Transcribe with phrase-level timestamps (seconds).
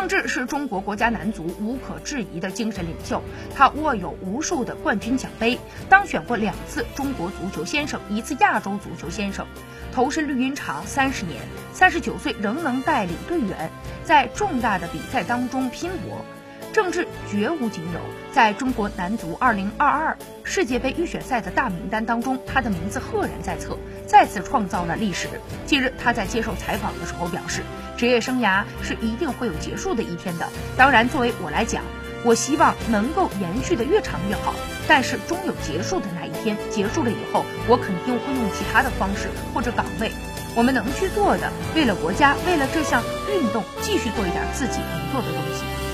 [0.00, 3.22] 郑智是中国国家男足无可置疑的精神领袖，
[3.54, 5.60] 他握有无数的冠军奖杯，
[5.90, 9.46] 当选过两次中国足球先生，一次亚洲足球先生，
[9.92, 11.42] 投身绿茵场三十年，
[11.74, 13.70] 三十九岁仍能带领队员
[14.02, 16.24] 在重大的比赛当中拼搏。
[16.72, 18.00] 郑智绝无仅有，
[18.32, 20.14] 在中国男足2022
[20.44, 23.76] 世界杯预选赛的大名单当中，他的名字赫然在册，
[24.06, 25.28] 再次创造了历史。
[25.66, 27.62] 近日，他在接受采访的时候表示，
[28.00, 30.48] 职业生涯是一定会有结束的一天的。
[30.74, 31.84] 当然，作为我来讲，
[32.24, 34.54] 我希望能够延续的越长越好。
[34.88, 36.56] 但是，终有结束的那一天。
[36.70, 40.10] 结束了以后，我肯定会用其他的方式或者岗位，
[40.56, 45.89] 我们能去做的，为了国家，为了这项运动，继续做一点自己能做的东西。